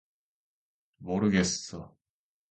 모르겠어. 1.05 1.79